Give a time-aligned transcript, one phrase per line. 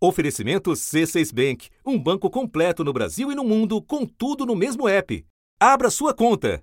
[0.00, 4.88] Oferecimento C6 Bank, um banco completo no Brasil e no mundo, com tudo no mesmo
[4.88, 5.26] app.
[5.58, 6.62] Abra sua conta.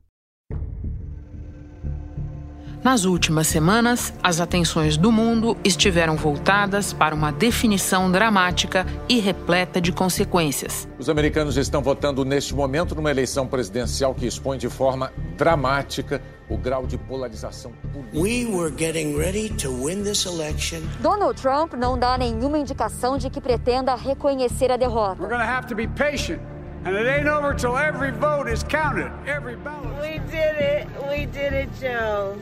[2.82, 9.82] Nas últimas semanas, as atenções do mundo estiveram voltadas para uma definição dramática e repleta
[9.82, 10.88] de consequências.
[11.00, 16.58] Os americanos estão votando neste momento numa eleição presidencial que expõe de forma dramática o
[16.58, 18.18] grau de polarização política.
[18.18, 20.82] We were getting ready to win this election.
[21.02, 25.22] Donald Trump não dá nenhuma indicação de que pretenda reconhecer a derrota.
[25.22, 26.40] We're to have to be patient.
[26.86, 30.00] And it ain't over till every vote is counted, every ballot.
[30.00, 30.88] We did it.
[31.10, 32.36] We did it, Joe.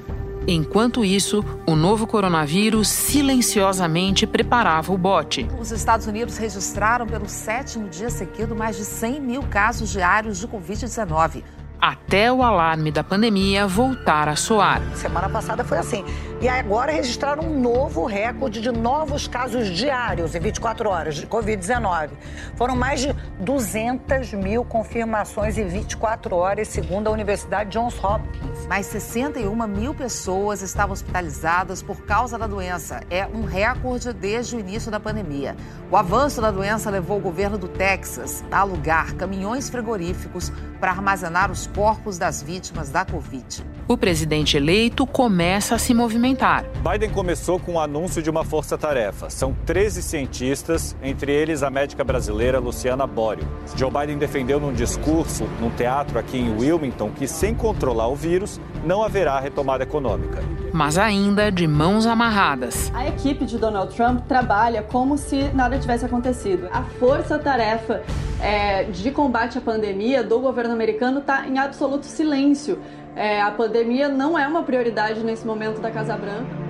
[0.46, 5.48] Enquanto isso, o novo coronavírus silenciosamente preparava o bote.
[5.58, 10.48] Os Estados Unidos registraram pelo sétimo dia seguido mais de 100 mil casos diários de
[10.50, 11.44] Covid-19
[11.80, 14.82] até o alarme da pandemia voltar a soar.
[14.96, 16.06] Semana passada foi assim.
[16.44, 22.10] E agora registraram um novo recorde de novos casos diários em 24 horas de Covid-19.
[22.56, 28.66] Foram mais de 200 mil confirmações em 24 horas, segundo a Universidade Johns Hopkins.
[28.68, 33.02] Mais 61 mil pessoas estavam hospitalizadas por causa da doença.
[33.10, 35.56] É um recorde desde o início da pandemia.
[35.90, 41.50] O avanço da doença levou o governo do Texas a alugar caminhões frigoríficos para armazenar
[41.50, 43.64] os corpos das vítimas da Covid.
[43.88, 46.66] O presidente eleito começa a se movimentar.
[46.90, 49.30] Biden começou com o anúncio de uma força-tarefa.
[49.30, 53.48] São 13 cientistas, entre eles a médica brasileira Luciana Borio.
[53.76, 58.60] Joe Biden defendeu num discurso num teatro aqui em Wilmington que, sem controlar o vírus,
[58.84, 60.44] não haverá retomada econômica.
[60.72, 62.92] Mas ainda de mãos amarradas.
[62.94, 66.68] A equipe de Donald Trump trabalha como se nada tivesse acontecido.
[66.72, 68.02] A força-tarefa
[68.42, 72.80] é, de combate à pandemia do governo americano está em absoluto silêncio.
[73.16, 76.63] É, a pandemia não é uma prioridade nesse momento da Casa Branca.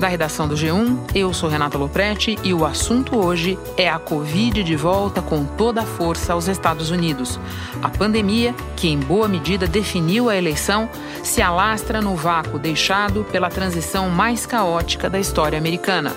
[0.00, 4.64] Da redação do G1, eu sou Renata Loprete e o assunto hoje é a Covid
[4.64, 7.38] de volta com toda a força aos Estados Unidos.
[7.82, 10.88] A pandemia, que em boa medida definiu a eleição,
[11.22, 16.14] se alastra no vácuo deixado pela transição mais caótica da história americana.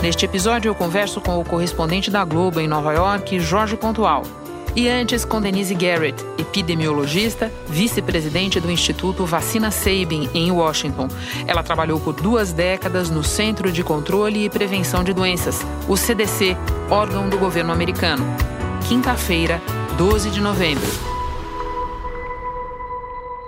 [0.00, 4.22] Neste episódio, eu converso com o correspondente da Globo em Nova York, Jorge Pontual.
[4.74, 11.08] E antes com Denise Garrett, epidemiologista, vice-presidente do Instituto Vacina Sabin, em Washington.
[11.46, 16.56] Ela trabalhou por duas décadas no Centro de Controle e Prevenção de Doenças, o CDC,
[16.90, 18.24] órgão do governo americano.
[18.88, 19.60] Quinta-feira,
[19.98, 21.11] 12 de novembro.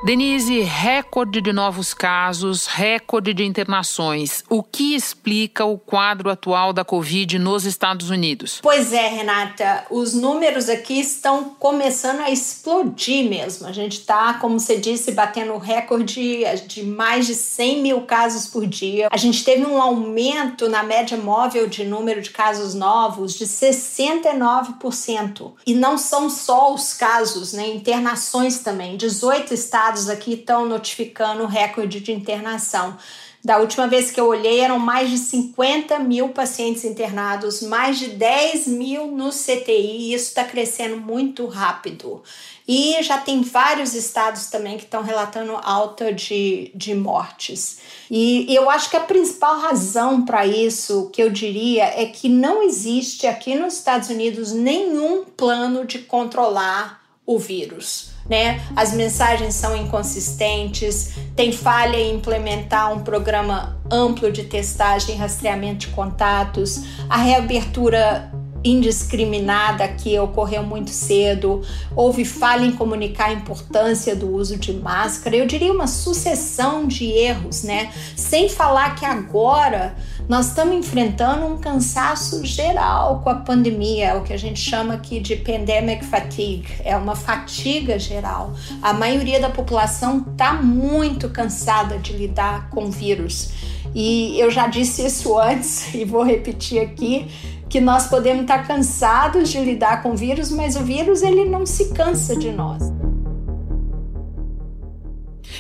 [0.04, 4.44] Denise, recorde de novos casos, recorde de internações.
[4.50, 8.60] O que explica o quadro atual da Covid nos Estados Unidos?
[8.62, 13.66] Pois é, Renata, os números aqui estão começando a explodir mesmo.
[13.66, 18.66] A gente está, como você disse, batendo recorde de mais de 100 mil casos por
[18.66, 19.09] dia.
[19.10, 25.53] A gente teve um aumento na média móvel de número de casos novos de 69%.
[25.66, 27.69] E não são só os casos, né?
[27.69, 28.98] Internações também.
[28.98, 32.97] 18 estados estados aqui estão notificando recorde de internação.
[33.43, 38.09] Da última vez que eu olhei, eram mais de 50 mil pacientes internados, mais de
[38.09, 42.22] 10 mil no CTI, e isso está crescendo muito rápido.
[42.66, 47.81] E já tem vários estados também que estão relatando alta de, de mortes.
[48.10, 52.62] E eu acho que a principal razão para isso, que eu diria, é que não
[52.62, 58.60] existe aqui nos Estados Unidos nenhum plano de controlar o vírus né?
[58.74, 65.86] As mensagens são inconsistentes, tem falha em implementar um programa amplo de testagem e rastreamento
[65.86, 68.32] de contatos, a reabertura
[68.64, 71.60] indiscriminada que ocorreu muito cedo,
[71.94, 77.04] houve falha em comunicar a importância do uso de máscara, eu diria uma sucessão de
[77.04, 77.92] erros, né?
[78.16, 79.94] Sem falar que agora
[80.26, 84.94] nós estamos enfrentando um cansaço geral com a pandemia, é o que a gente chama
[84.94, 88.54] aqui de pandemic fatigue, é uma fatiga geral.
[88.80, 93.50] A maioria da população está muito cansada de lidar com vírus.
[93.94, 97.28] E eu já disse isso antes e vou repetir aqui
[97.74, 101.66] que nós podemos estar cansados de lidar com o vírus, mas o vírus ele não
[101.66, 102.80] se cansa de nós.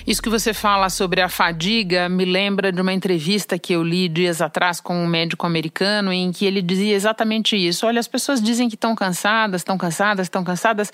[0.06, 4.06] Isso que você fala sobre a fadiga me lembra de uma entrevista que eu li
[4.06, 7.86] dias atrás com um médico americano em que ele dizia exatamente isso.
[7.86, 10.92] Olha, as pessoas dizem que estão cansadas, estão cansadas, estão cansadas,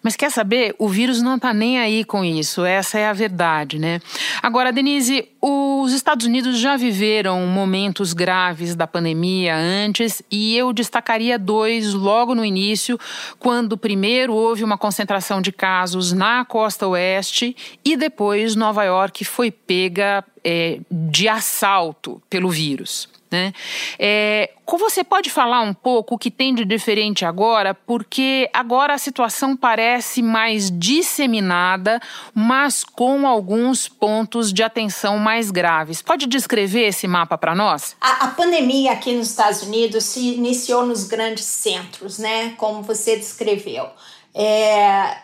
[0.00, 0.76] mas quer saber?
[0.78, 2.64] O vírus não está nem aí com isso.
[2.64, 4.00] Essa é a verdade, né?
[4.40, 11.36] Agora, Denise, os Estados Unidos já viveram momentos graves da pandemia antes e eu destacaria
[11.36, 12.96] dois logo no início,
[13.40, 19.50] quando primeiro houve uma concentração de casos na costa oeste e depois Nova York foi
[19.50, 23.08] pega é, de assalto pelo vírus.
[23.30, 23.54] Né?
[23.98, 28.98] É, você pode falar um pouco o que tem de diferente agora, porque agora a
[28.98, 32.00] situação parece mais disseminada,
[32.34, 36.02] mas com alguns pontos de atenção mais graves.
[36.02, 37.96] Pode descrever esse mapa para nós?
[38.00, 42.50] A, a, pandemia aqui nos Estados Unidos se iniciou nos grandes centros, né?
[42.58, 43.86] Como você descreveu.
[44.34, 45.16] É,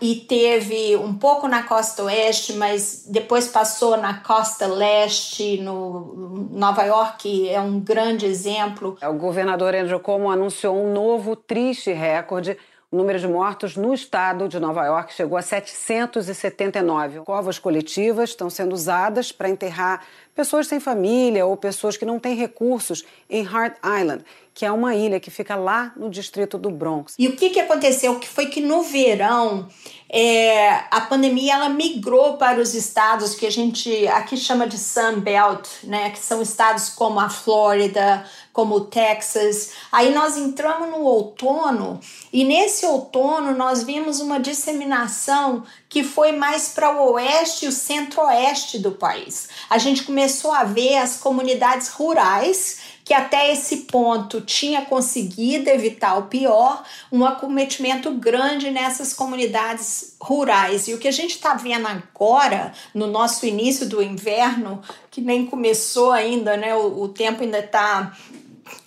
[0.00, 6.82] e teve um pouco na costa oeste, mas depois passou na costa leste, no Nova
[6.82, 8.98] York é um grande exemplo.
[9.02, 12.56] O governador Andrew Cuomo anunciou um novo triste recorde.
[12.92, 17.20] O número de mortos no estado de Nova York chegou a 779.
[17.20, 20.04] Covas coletivas estão sendo usadas para enterrar
[20.34, 24.22] pessoas sem família ou pessoas que não têm recursos em Hart Island,
[24.52, 27.14] que é uma ilha que fica lá no distrito do Bronx.
[27.18, 28.18] E o que, que aconteceu?
[28.18, 29.68] Que foi que no verão
[30.14, 35.20] é, a pandemia ela migrou para os estados que a gente aqui chama de Sun
[35.20, 36.10] Belt, né?
[36.10, 38.22] Que são estados como a Flórida,
[38.52, 39.70] como o Texas.
[39.90, 41.98] Aí nós entramos no outono
[42.30, 47.72] e nesse outono nós vimos uma disseminação que foi mais para o oeste e o
[47.72, 49.48] centro-oeste do país.
[49.70, 56.16] A gente começou a ver as comunidades rurais que até esse ponto tinha conseguido evitar
[56.16, 60.86] o pior, um acometimento grande nessas comunidades rurais.
[60.86, 65.46] E o que a gente está vendo agora, no nosso início do inverno, que nem
[65.46, 66.74] começou ainda, né?
[66.74, 68.16] O, o tempo ainda está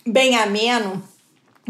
[0.06, 1.02] bem ameno.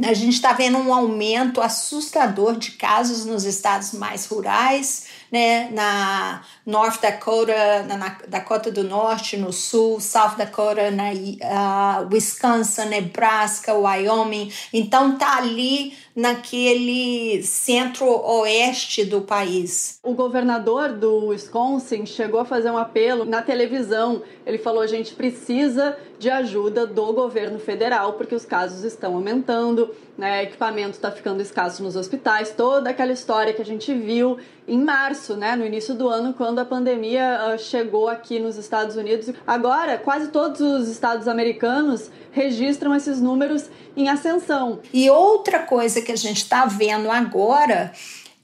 [0.04, 6.42] A gente está vendo um aumento assustador de casos nos estados mais rurais, né, na
[6.64, 14.52] North Dakota, na, Dakota do Norte, no Sul, South Dakota, na uh, Wisconsin, Nebraska, Wyoming.
[14.72, 19.98] Então tá ali naquele centro-oeste do país.
[20.02, 24.22] O governador do Wisconsin chegou a fazer um apelo na televisão.
[24.46, 29.94] Ele falou: a gente precisa de ajuda do governo federal porque os casos estão aumentando,
[30.16, 30.42] né?
[30.44, 35.36] equipamento está ficando escasso nos hospitais, toda aquela história que a gente viu em março,
[35.36, 39.32] né, no início do ano, quando a pandemia uh, chegou aqui nos Estados Unidos.
[39.46, 44.80] Agora, quase todos os estados americanos registram esses números em ascensão.
[44.92, 47.92] E outra coisa que a gente está vendo agora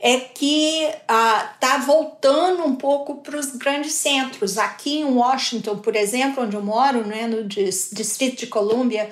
[0.04, 4.58] é que está uh, voltando um pouco para os grandes centros.
[4.58, 9.08] Aqui em Washington, por exemplo, onde eu moro, né, no Distrito de Colômbia,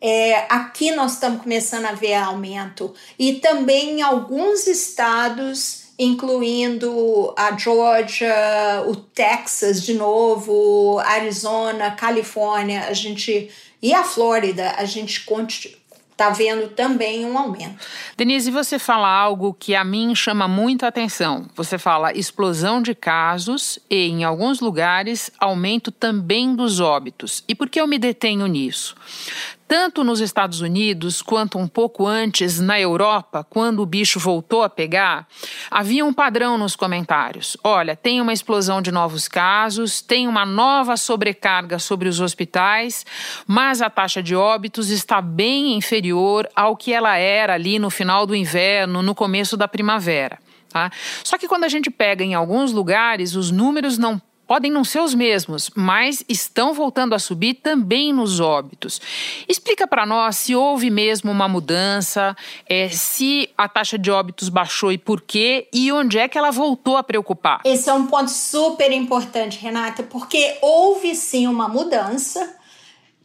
[0.00, 2.92] é, aqui nós estamos começando a ver aumento.
[3.16, 8.34] E também em alguns estados incluindo a Georgia,
[8.88, 13.48] o Texas de novo, Arizona, Califórnia, a gente
[13.80, 15.24] e a Flórida, a gente
[16.12, 17.76] está vendo também um aumento.
[18.16, 21.46] Denise, você fala algo que a mim chama muito atenção.
[21.56, 27.42] Você fala explosão de casos e, em alguns lugares, aumento também dos óbitos.
[27.48, 28.94] E por que eu me detenho nisso?
[29.72, 34.68] Tanto nos Estados Unidos quanto um pouco antes na Europa, quando o bicho voltou a
[34.68, 35.26] pegar,
[35.70, 37.56] havia um padrão nos comentários.
[37.64, 43.06] Olha, tem uma explosão de novos casos, tem uma nova sobrecarga sobre os hospitais,
[43.46, 48.26] mas a taxa de óbitos está bem inferior ao que ela era ali no final
[48.26, 50.38] do inverno, no começo da primavera.
[50.68, 50.90] Tá?
[51.24, 55.00] Só que quando a gente pega em alguns lugares, os números não podem não ser
[55.00, 59.00] os mesmos, mas estão voltando a subir também nos óbitos.
[59.48, 62.36] Explica para nós se houve mesmo uma mudança,
[62.68, 66.50] é, se a taxa de óbitos baixou e por quê, e onde é que ela
[66.50, 67.60] voltou a preocupar.
[67.64, 72.56] Esse é um ponto super importante, Renata, porque houve sim uma mudança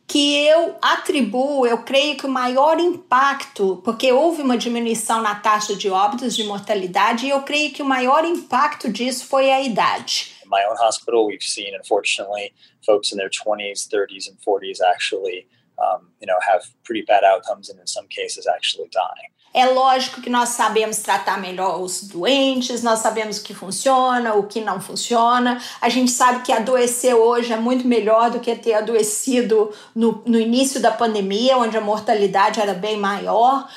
[0.08, 5.75] que eu atribuo, eu creio que o maior impacto, porque houve uma diminuição na taxa
[5.75, 10.37] de óbitos, de mortalidade, e eu creio que o maior impacto disso foi a idade.
[10.48, 12.54] In my own hospital, we've seen, unfortunately,
[12.86, 17.70] folks in their 20s, 30s, and 40s actually, um, you know, have pretty bad outcomes
[17.70, 19.32] and in some cases actually dying.
[19.54, 24.44] É lógico que nós sabemos tratar melhor os doentes, nós sabemos o que funciona, o
[24.44, 25.60] que não funciona.
[25.82, 30.39] A gente sabe que adoecer hoje é muito melhor do que ter adoecido no, no
[30.39, 33.68] início da pandemia, onde a mortalidade era bem maior.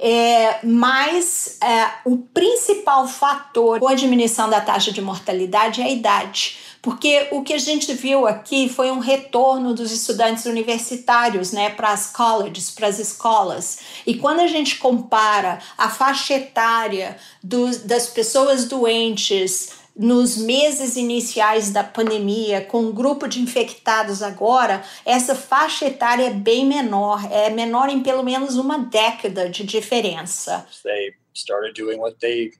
[0.00, 5.90] É, mas é, o principal fator com a diminuição da taxa de mortalidade é a
[5.90, 6.58] idade.
[6.80, 11.90] Porque o que a gente viu aqui foi um retorno dos estudantes universitários né, para
[11.90, 13.80] as colleges, para as escolas.
[14.06, 21.72] E quando a gente compara a faixa etária dos, das pessoas doentes nos meses iniciais
[21.72, 27.50] da pandemia, com um grupo de infectados agora, essa faixa etária é bem menor, é
[27.50, 30.64] menor em pelo menos uma década de diferença.
[30.84, 32.52] They started doing what they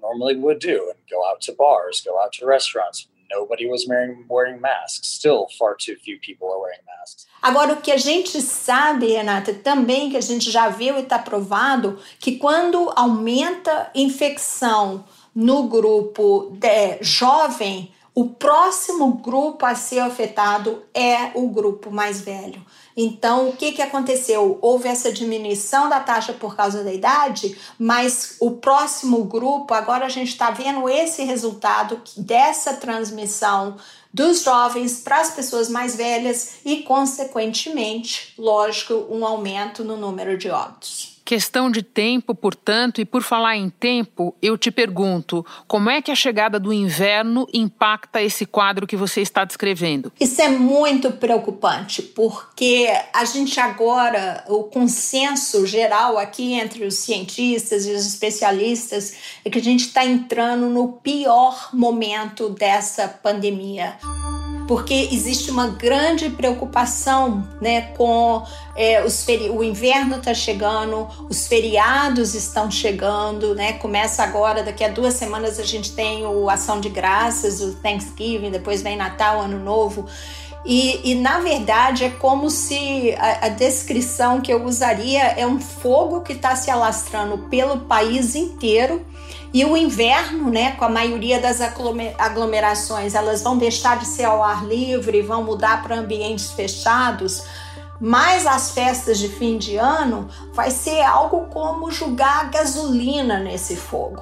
[0.00, 4.24] normally would do and go out to bars, go out to restaurants, nobody was wearing,
[4.28, 5.08] wearing masks.
[5.08, 7.26] Still, far too few people are wearing masks.
[7.42, 11.18] Agora, o que a gente sabe, Renata, também que a gente já viu e está
[11.18, 20.84] provado, que quando aumenta infecção no grupo de, jovem, o próximo grupo a ser afetado
[20.94, 22.64] é o grupo mais velho.
[22.96, 24.56] Então, o que, que aconteceu?
[24.62, 30.08] Houve essa diminuição da taxa por causa da idade, mas o próximo grupo, agora a
[30.08, 33.76] gente está vendo esse resultado dessa transmissão
[34.12, 40.48] dos jovens para as pessoas mais velhas e, consequentemente, lógico, um aumento no número de
[40.48, 41.13] óbitos.
[41.24, 46.10] Questão de tempo, portanto, e por falar em tempo, eu te pergunto: como é que
[46.10, 50.12] a chegada do inverno impacta esse quadro que você está descrevendo?
[50.20, 57.86] Isso é muito preocupante, porque a gente agora, o consenso geral aqui entre os cientistas
[57.86, 59.14] e os especialistas
[59.44, 63.96] é que a gente está entrando no pior momento dessa pandemia
[64.66, 68.42] porque existe uma grande preocupação né, com
[68.76, 73.74] é, os o inverno está chegando, os feriados estão chegando, né?
[73.74, 78.50] Começa agora, daqui a duas semanas a gente tem o Ação de Graças, o Thanksgiving,
[78.50, 80.06] depois vem Natal, Ano Novo.
[80.64, 85.60] E, e, na verdade é como se a, a, descrição que eu usaria é um
[85.60, 89.04] fogo que está se alastrando pelo país inteiro
[89.54, 91.60] e o inverno, né, com a maioria das
[92.18, 97.44] aglomerações, elas vão deixar de ser ao ar livre, vão mudar para ambientes fechados.
[98.00, 104.20] Mas as festas de fim de ano vai ser algo como jogar gasolina nesse fogo.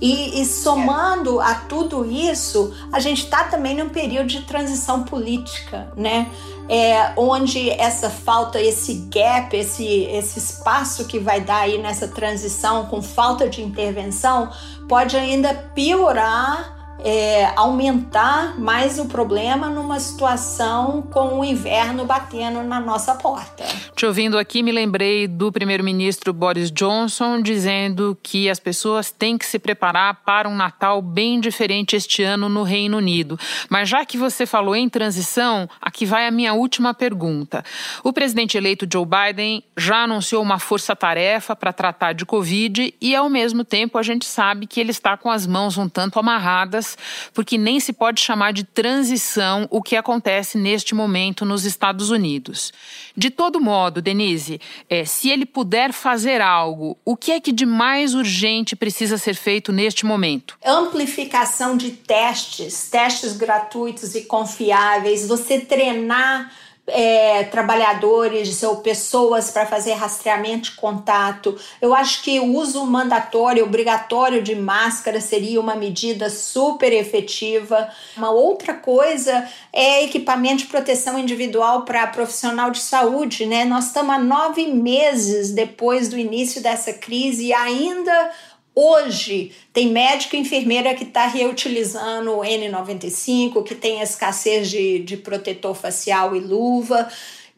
[0.00, 5.90] E, e, somando a tudo isso, a gente está também num período de transição política,
[5.96, 6.30] né?
[6.68, 12.86] É, onde essa falta, esse gap, esse, esse espaço que vai dar aí nessa transição
[12.86, 14.50] com falta de intervenção,
[14.88, 22.80] pode ainda piorar é, aumentar mais o problema numa situação com o inverno batendo na
[22.80, 23.64] nossa porta.
[23.94, 29.46] Te ouvindo aqui, me lembrei do primeiro-ministro Boris Johnson dizendo que as pessoas têm que
[29.46, 33.38] se preparar para um Natal bem diferente este ano no Reino Unido.
[33.68, 37.64] Mas já que você falou em transição, aqui vai a minha última pergunta.
[38.02, 43.28] O presidente eleito Joe Biden já anunciou uma força-tarefa para tratar de Covid e, ao
[43.28, 46.85] mesmo tempo, a gente sabe que ele está com as mãos um tanto amarradas
[47.32, 52.72] porque nem se pode chamar de transição o que acontece neste momento nos Estados Unidos.
[53.16, 57.64] De todo modo, Denise, é, se ele puder fazer algo, o que é que de
[57.64, 60.58] mais urgente precisa ser feito neste momento?
[60.64, 66.52] Amplificação de testes, testes gratuitos e confiáveis, você treinar
[66.86, 71.58] é, trabalhadores ou pessoas para fazer rastreamento de contato.
[71.80, 77.88] Eu acho que o uso mandatório, obrigatório de máscara seria uma medida super efetiva.
[78.16, 83.46] Uma outra coisa é equipamento de proteção individual para profissional de saúde.
[83.46, 83.64] Né?
[83.64, 88.30] Nós estamos há nove meses depois do início dessa crise e ainda
[88.78, 95.16] Hoje, tem médico e enfermeira que está reutilizando o N95, que tem escassez de, de
[95.16, 97.08] protetor facial e luva.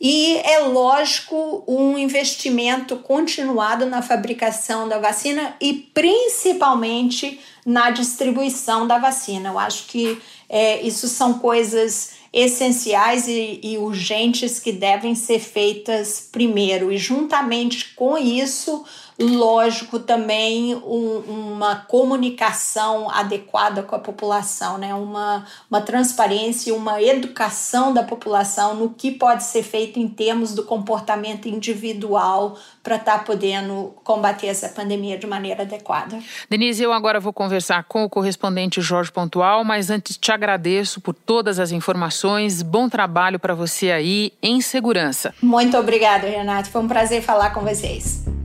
[0.01, 8.99] E é lógico um investimento continuado na fabricação da vacina e principalmente na distribuição da
[8.99, 9.49] vacina.
[9.49, 10.17] Eu acho que
[10.49, 17.95] é, isso são coisas essenciais e, e urgentes que devem ser feitas primeiro, e juntamente
[17.95, 18.85] com isso
[19.19, 24.95] lógico também um, uma comunicação adequada com a população, né?
[24.95, 30.63] uma, uma transparência, uma educação da população no que pode ser feito em termos do
[30.63, 36.21] comportamento individual para estar tá podendo combater essa pandemia de maneira adequada.
[36.49, 41.15] Denise, eu agora vou conversar com o correspondente Jorge Pontual, mas antes te agradeço por
[41.15, 42.63] todas as informações.
[42.63, 45.35] Bom trabalho para você aí em segurança.
[45.43, 46.71] Muito obrigada, Renato.
[46.71, 48.38] Foi um prazer falar com vocês.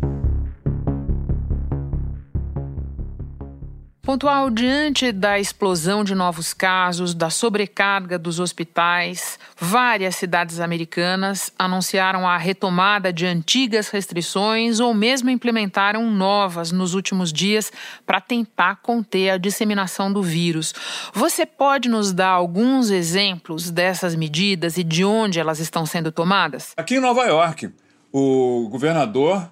[4.06, 12.28] Pontual, diante da explosão de novos casos, da sobrecarga dos hospitais, várias cidades americanas anunciaram
[12.28, 17.72] a retomada de antigas restrições ou mesmo implementaram novas nos últimos dias
[18.06, 20.74] para tentar conter a disseminação do vírus.
[21.14, 26.74] Você pode nos dar alguns exemplos dessas medidas e de onde elas estão sendo tomadas?
[26.76, 27.72] Aqui em Nova York,
[28.12, 29.50] o governador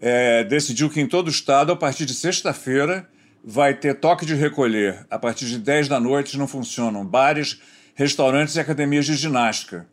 [0.00, 3.08] é, decidiu que em todo o estado, a partir de sexta-feira,
[3.48, 5.06] vai ter toque de recolher.
[5.08, 7.60] A partir de 10 da noite não funcionam bares,
[7.94, 9.86] restaurantes e academias de ginástica.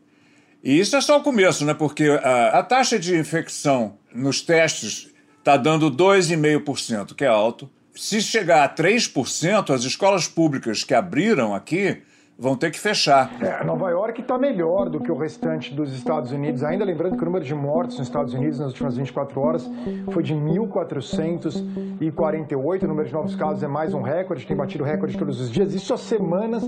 [0.63, 1.75] E isso é só o começo, né?
[1.75, 7.69] Porque a, a taxa de infecção nos testes está dando 2,5%, que é alto.
[7.93, 12.01] Se chegar a 3%, as escolas públicas que abriram aqui
[12.37, 13.31] vão ter que fechar.
[13.41, 17.21] É, Nova York está melhor do que o restante dos Estados Unidos, ainda lembrando que
[17.21, 19.69] o número de mortos nos Estados Unidos nas últimas 24 horas
[20.11, 25.17] foi de 1.448, o número de novos casos é mais um recorde, tem batido recorde
[25.17, 26.63] todos os dias, isso há semanas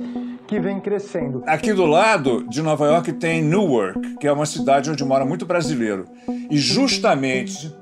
[0.48, 1.44] que vem crescendo.
[1.48, 5.46] Aqui do lado de Nova York tem Newark, que é uma cidade onde mora muito
[5.46, 6.06] brasileiro,
[6.50, 7.76] e justamente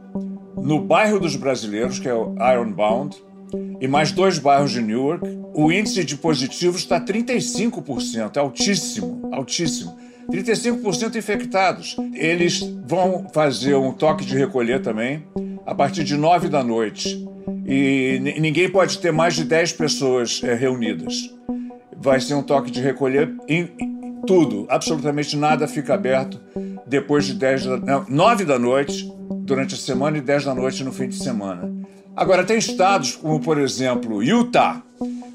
[0.56, 3.22] no bairro dos brasileiros, que é o Ironbound,
[3.80, 9.96] e mais dois bairros de Newark, o índice de positivos está 35%, é altíssimo, altíssimo.
[10.32, 11.98] 35% infectados.
[12.14, 15.24] Eles vão fazer um toque de recolher também
[15.66, 17.28] a partir de 9 da noite.
[17.66, 21.34] E ninguém pode ter mais de 10 pessoas é, reunidas.
[21.98, 26.40] Vai ser um toque de recolher em, em tudo, absolutamente nada fica aberto
[26.86, 30.84] depois de 10 da, não, 9 da noite durante a semana e 10 da noite
[30.84, 31.72] no fim de semana.
[32.15, 34.84] Agora, tem estados como, por exemplo, Utah,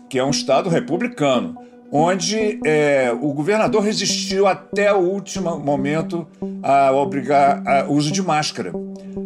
[0.08, 1.58] que é um estado republicano,
[1.90, 6.26] onde é, o governador resistiu até o último momento
[6.62, 8.72] a obrigar o uso de máscara.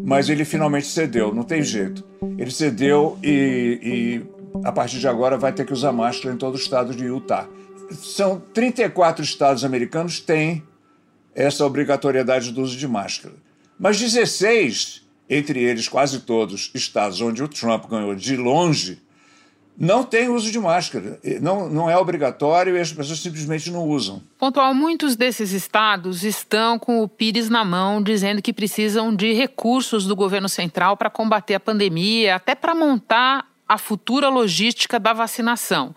[0.04, 2.04] Mas ele finalmente cedeu, não tem jeito.
[2.38, 6.54] Ele cedeu e, e a partir de agora vai ter que usar máscara em todo
[6.54, 7.48] o estado de Utah.
[7.90, 10.62] São 34 estados americanos que têm
[11.34, 13.34] essa obrigatoriedade do uso de máscara.
[13.78, 19.00] Mas 16 entre eles quase todos estados onde o Trump ganhou de longe,
[19.76, 21.18] não tem uso de máscara.
[21.40, 24.22] Não, não é obrigatório e as pessoas simplesmente não usam.
[24.38, 30.06] Pontual, muitos desses estados estão com o Pires na mão, dizendo que precisam de recursos
[30.06, 35.94] do governo central para combater a pandemia, até para montar a futura logística da vacinação.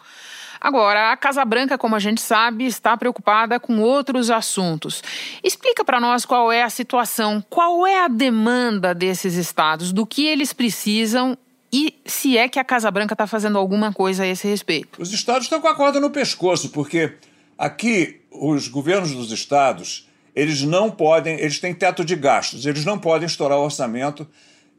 [0.65, 5.03] Agora, a Casa Branca, como a gente sabe, está preocupada com outros assuntos.
[5.43, 10.25] Explica para nós qual é a situação, qual é a demanda desses estados, do que
[10.25, 11.37] eles precisam
[11.71, 14.99] e se é que a Casa Branca está fazendo alguma coisa a esse respeito.
[14.99, 17.13] Os estados estão com a corda no pescoço, porque
[17.55, 22.97] aqui os governos dos estados eles não podem, eles têm teto de gastos, eles não
[22.97, 24.27] podem estourar o orçamento.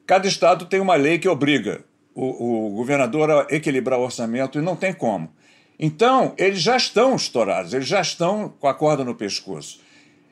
[0.04, 4.62] Cada estado tem uma lei que obriga o, o governador a equilibrar o orçamento e
[4.62, 5.32] não tem como.
[5.78, 9.80] Então, eles já estão estourados, eles já estão com a corda no pescoço.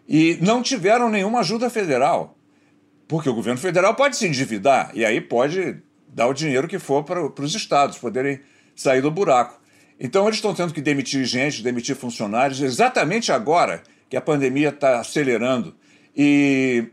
[0.09, 2.37] E não tiveram nenhuma ajuda federal.
[3.07, 5.77] Porque o governo federal pode se endividar e aí pode
[6.09, 8.41] dar o dinheiro que for para, para os estados poderem
[8.75, 9.61] sair do buraco.
[10.01, 15.01] Então, eles estão tendo que demitir gente, demitir funcionários, exatamente agora que a pandemia está
[15.01, 15.75] acelerando.
[16.17, 16.87] E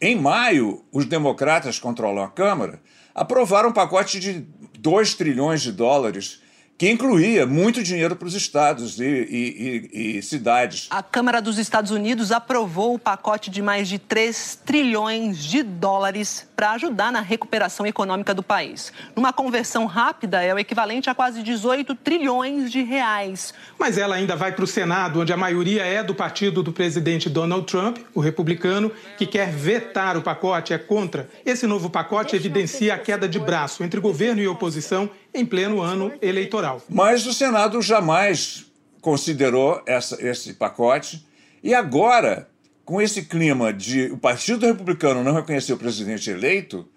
[0.00, 2.80] em maio, os democratas controlam a Câmara,
[3.14, 4.46] aprovaram um pacote de
[4.78, 6.40] 2 trilhões de dólares
[6.78, 10.86] que incluía muito dinheiro para os estados e, e, e, e, cidades.
[10.90, 16.46] A Câmara dos Estados Unidos aprovou o pacote de mais de 3 trilhões de dólares
[16.54, 18.92] para ajudar na recuperação econômica do país.
[19.16, 23.52] Numa conversão rápida, é o equivalente a quase 18 trilhões de reais.
[23.76, 27.28] Mas ela ainda vai para o Senado, onde a maioria é do partido do presidente
[27.28, 31.28] Donald Trump, o republicano, que quer vetar o pacote, é contra.
[31.44, 36.12] Esse novo pacote evidencia a queda de braço entre governo e oposição em pleno ano
[36.20, 36.82] eleitoral.
[36.88, 38.66] Mas o Senado jamais
[39.00, 41.26] considerou essa, esse pacote
[41.62, 42.48] e agora,
[42.84, 46.88] com esse clima de o Partido Republicano não reconhecer o presidente eleito,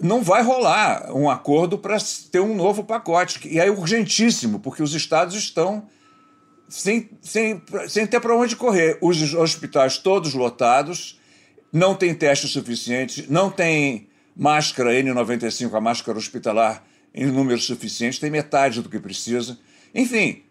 [0.00, 1.96] não vai rolar um acordo para
[2.30, 3.46] ter um novo pacote.
[3.48, 5.86] E é urgentíssimo, porque os estados estão
[6.68, 8.98] sem, sem, sem ter para onde correr.
[9.00, 11.20] Os hospitais todos lotados,
[11.72, 18.30] não tem teste suficiente, não tem máscara N95, a máscara hospitalar em número suficiente, tem
[18.30, 19.58] metade do que precisa.
[19.94, 20.42] Enfim,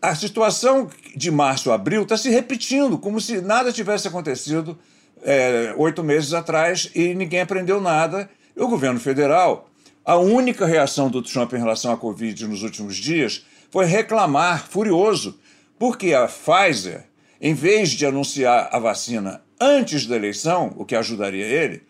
[0.00, 4.78] a situação de março a abril está se repetindo, como se nada tivesse acontecido
[5.22, 8.28] é, oito meses atrás e ninguém aprendeu nada.
[8.56, 9.70] E o governo federal,
[10.04, 15.38] a única reação do Trump em relação à Covid nos últimos dias foi reclamar, furioso,
[15.78, 17.04] porque a Pfizer,
[17.40, 21.82] em vez de anunciar a vacina antes da eleição, o que ajudaria ele,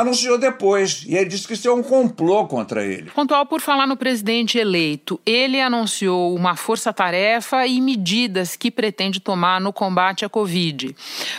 [0.00, 1.04] anunciou depois.
[1.06, 3.10] E ele disse que isso é um complô contra ele.
[3.10, 9.60] Pontual, por falar no presidente eleito, ele anunciou uma força-tarefa e medidas que pretende tomar
[9.60, 10.94] no combate à Covid.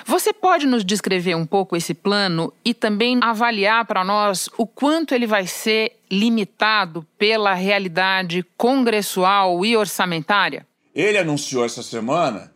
[0.06, 5.14] Você pode nos descrever um pouco esse plano e também avaliar para nós o quanto
[5.14, 10.66] ele vai ser limitado pela realidade congressual e orçamentária?
[10.94, 12.52] Ele anunciou essa semana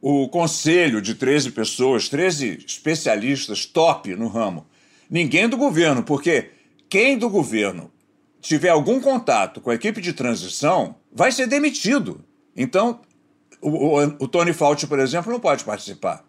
[0.00, 4.66] o conselho de 13 pessoas, 13 especialistas top no ramo,
[5.12, 6.52] Ninguém do governo, porque
[6.88, 7.92] quem do governo
[8.40, 12.24] tiver algum contato com a equipe de transição vai ser demitido.
[12.56, 12.98] Então,
[13.60, 16.24] o, o, o Tony Fauci, por exemplo, não pode participar.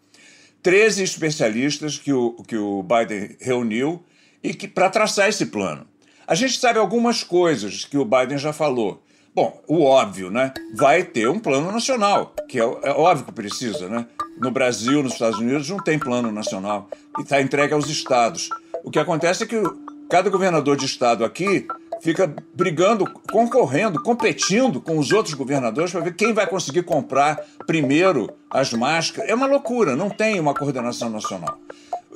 [0.62, 4.04] Treze especialistas que o, que o Biden reuniu
[4.44, 5.88] e que para traçar esse plano.
[6.28, 9.02] A gente sabe algumas coisas que o Biden já falou.
[9.34, 10.54] Bom, o óbvio, né?
[10.76, 14.06] Vai ter um plano nacional, que é, é óbvio que precisa, né?
[14.42, 18.50] No Brasil, nos Estados Unidos, não tem plano nacional e está entregue aos estados.
[18.84, 19.62] O que acontece é que
[20.10, 21.66] cada governador de estado aqui
[22.02, 28.30] fica brigando, concorrendo, competindo com os outros governadores para ver quem vai conseguir comprar primeiro
[28.50, 29.30] as máscaras.
[29.30, 31.58] É uma loucura, não tem uma coordenação nacional.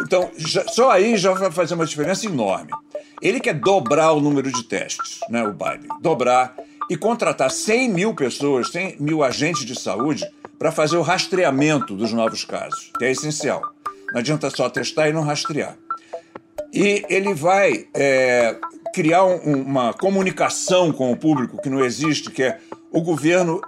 [0.01, 2.71] Então, já, só aí já vai fazer uma diferença enorme.
[3.21, 6.53] Ele quer dobrar o número de testes, né, o Biden, dobrar
[6.89, 12.13] e contratar 100 mil pessoas, 100 mil agentes de saúde para fazer o rastreamento dos
[12.13, 13.61] novos casos, que é essencial.
[14.11, 15.77] Não adianta só testar e não rastrear.
[16.73, 18.57] E ele vai é,
[18.93, 22.59] criar um, uma comunicação com o público que não existe, que é
[22.91, 23.61] o governo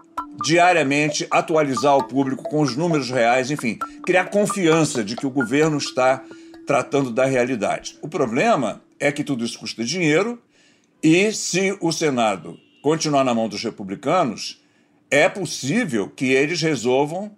[0.43, 5.77] diariamente atualizar o público com os números reais, enfim, criar confiança de que o governo
[5.77, 6.23] está
[6.65, 7.97] tratando da realidade.
[8.01, 10.39] O problema é que tudo isso custa dinheiro
[11.01, 14.61] e se o Senado continuar na mão dos republicanos,
[15.09, 17.31] é possível que eles resolvam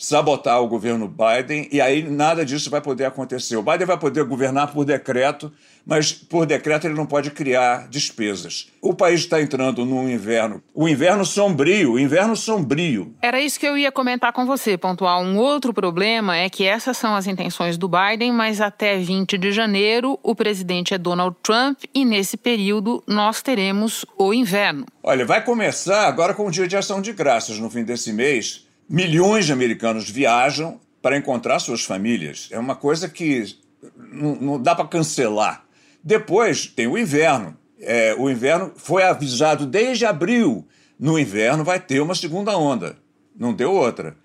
[0.00, 3.54] sabotar o governo Biden e aí nada disso vai poder acontecer.
[3.58, 5.52] O Biden vai poder governar por decreto,
[5.84, 8.68] mas por decreto ele não pode criar despesas.
[8.80, 13.14] O país está entrando num inverno, o inverno sombrio, o inverno sombrio.
[13.20, 15.22] Era isso que eu ia comentar com você, pontual.
[15.22, 19.52] Um outro problema é que essas são as intenções do Biden, mas até 20 de
[19.52, 24.86] janeiro o presidente é Donald Trump e nesse período nós teremos o inverno.
[25.02, 28.69] Olha, vai começar agora com o Dia de Ação de Graças no fim desse mês
[28.92, 32.48] Milhões de americanos viajam para encontrar suas famílias.
[32.50, 33.56] É uma coisa que
[33.96, 35.64] não, não dá para cancelar.
[36.02, 37.56] Depois tem o inverno.
[37.78, 40.66] É, o inverno foi avisado desde abril.
[40.98, 42.96] No inverno vai ter uma segunda onda.
[43.38, 44.16] Não deu outra.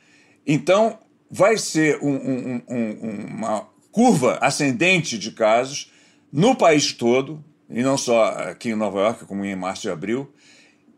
[0.47, 0.97] Então,
[1.29, 5.91] vai ser um, um, um, uma curva ascendente de casos
[6.33, 10.33] no país todo, e não só aqui em Nova York, como em março e abril.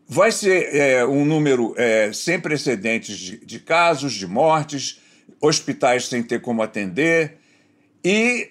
[0.08, 5.00] Vai ser é, um número é, sem precedentes de, de casos, de mortes,
[5.38, 7.36] hospitais sem ter como atender
[8.02, 8.50] e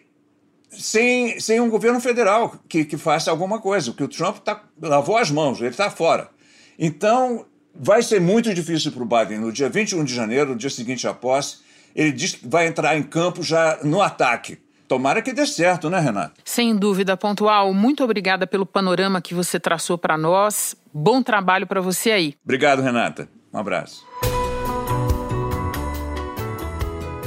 [0.70, 5.18] sem, sem um governo federal que, que faça alguma coisa, porque o Trump tá, lavou
[5.18, 6.30] as mãos, ele está fora.
[6.78, 10.70] Então, vai ser muito difícil para o Biden no dia 21 de janeiro, no dia
[10.70, 11.58] seguinte à posse.
[11.96, 14.60] Ele diz que vai entrar em campo já no ataque.
[14.88, 16.32] Tomara que dê certo, né, Renata?
[16.46, 17.74] Sem dúvida, pontual.
[17.74, 20.76] Muito obrigada pelo panorama que você traçou para nós.
[20.94, 22.36] Bom trabalho para você aí.
[22.44, 23.28] Obrigado, Renata.
[23.54, 24.06] Um abraço.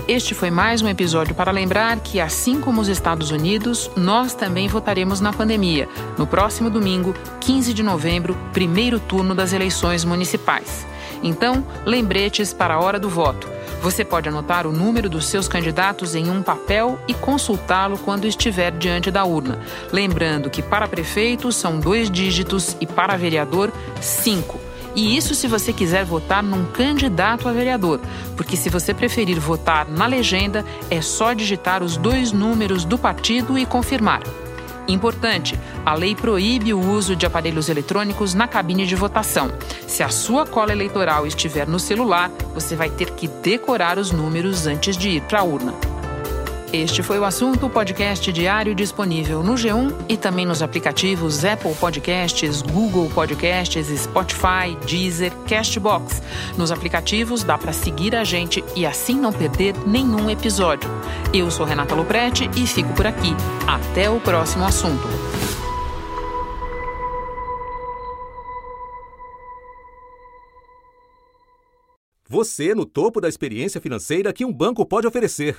[0.09, 4.67] Este foi mais um episódio para lembrar que, assim como os Estados Unidos, nós também
[4.67, 10.85] votaremos na pandemia, no próximo domingo, 15 de novembro, primeiro turno das eleições municipais.
[11.23, 13.60] Então, lembretes para a hora do voto.
[13.81, 18.71] Você pode anotar o número dos seus candidatos em um papel e consultá-lo quando estiver
[18.73, 19.59] diante da urna.
[19.91, 24.61] Lembrando que para prefeito são dois dígitos e para vereador, cinco.
[24.95, 28.01] E isso se você quiser votar num candidato a vereador,
[28.37, 33.57] porque se você preferir votar na legenda, é só digitar os dois números do partido
[33.57, 34.21] e confirmar.
[34.91, 39.51] Importante: a lei proíbe o uso de aparelhos eletrônicos na cabine de votação.
[39.87, 44.67] Se a sua cola eleitoral estiver no celular, você vai ter que decorar os números
[44.67, 45.90] antes de ir para a urna.
[46.73, 52.63] Este foi o assunto podcast diário disponível no G1 e também nos aplicativos Apple Podcasts,
[52.63, 56.23] Google Podcasts, Spotify, Deezer, Castbox.
[56.57, 60.89] Nos aplicativos dá para seguir a gente e assim não perder nenhum episódio.
[61.35, 63.35] Eu sou Renata Loprete e fico por aqui.
[63.67, 65.09] Até o próximo assunto.
[72.29, 75.59] Você no topo da experiência financeira que um banco pode oferecer.